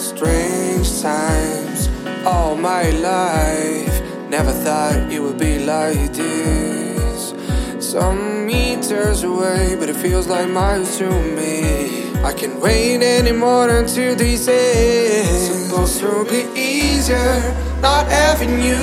strange 0.00 1.02
times 1.02 1.88
all 2.24 2.56
my 2.56 2.90
life. 2.90 4.02
Never 4.28 4.52
thought 4.52 5.10
it 5.10 5.20
would 5.20 5.38
be 5.38 5.58
like 5.58 6.12
this. 6.12 7.34
Some 7.78 8.46
meters 8.46 9.24
away, 9.24 9.76
but 9.78 9.88
it 9.88 9.96
feels 9.96 10.28
like 10.28 10.48
miles 10.48 10.98
to 10.98 11.10
me. 11.10 12.12
I 12.22 12.32
can't 12.32 12.60
wait 12.60 13.02
anymore 13.02 13.70
until 13.70 14.14
this 14.14 14.48
ends. 14.48 15.68
Supposed 15.68 16.00
to 16.00 16.24
be 16.24 16.46
easier, 16.54 17.40
not 17.80 18.06
having 18.06 18.60
you 18.60 18.76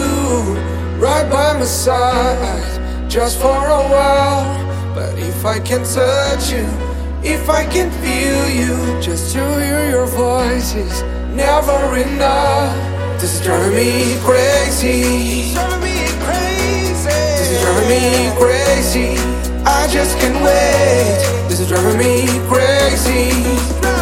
right 0.98 1.30
by 1.30 1.54
my 1.54 1.66
side, 1.66 3.10
just 3.10 3.40
for 3.40 3.48
a 3.48 3.84
while. 3.94 4.96
But 4.96 5.18
if 5.20 5.46
I 5.46 5.60
can 5.60 5.84
touch 5.84 6.52
you, 6.52 6.95
if 7.26 7.50
I 7.50 7.66
can 7.66 7.90
feel 8.04 8.48
you, 8.50 9.02
just 9.02 9.34
to 9.34 9.40
hear 9.60 9.90
your 9.90 10.06
voice 10.06 10.76
is 10.76 11.02
never 11.34 11.98
enough. 11.98 12.72
This 13.20 13.36
is 13.36 13.42
driving 13.42 13.76
me 13.76 14.16
crazy. 14.22 15.56
Me 15.82 16.06
crazy. 16.22 17.18
This 17.40 17.50
is 17.52 17.62
driving 17.62 17.90
me 17.90 18.32
crazy. 18.38 19.18
I 19.66 19.88
just 19.90 20.18
can't 20.20 20.38
wait. 20.46 21.50
This 21.50 21.60
is 21.60 21.68
driving 21.68 21.98
me 21.98 22.28
crazy. 22.48 23.95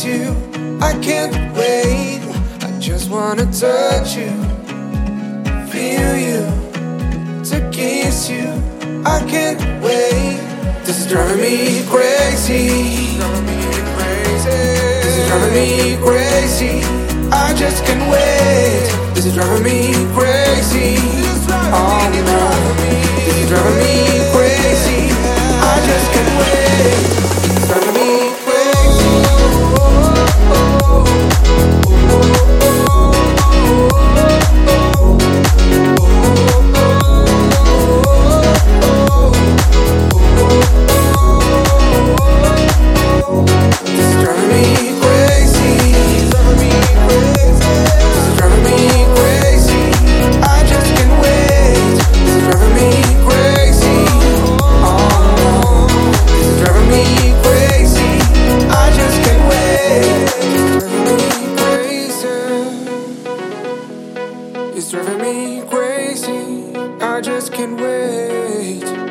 Kiss 0.00 0.04
you. 0.04 0.78
I 0.80 0.92
can't 1.00 1.34
wait. 1.56 2.20
I 2.62 2.78
just 2.78 3.10
wanna 3.10 3.44
touch 3.46 4.16
you, 4.16 4.30
feel 5.68 6.16
you 6.16 6.40
to 7.44 7.70
kiss 7.72 8.30
you. 8.30 8.48
I 9.04 9.20
can't 9.28 9.60
wait. 9.82 10.38
This 10.84 11.00
is 11.00 11.06
driving 11.06 11.40
me 11.40 11.84
crazy. 11.88 13.18
This 15.02 15.16
is 15.18 15.28
driving 15.28 15.54
me 15.54 15.96
crazy. 16.02 16.82
I 17.32 17.54
just 17.56 17.84
can't 17.84 18.10
wait. 18.10 19.14
This 19.14 19.26
is 19.26 19.34
driving 19.34 19.64
me 19.64 20.09
It's 64.92 65.06
driving 65.06 65.22
me 65.22 65.62
crazy. 65.68 66.76
I 67.00 67.20
just 67.20 67.52
can't 67.52 67.80
wait. 67.80 69.09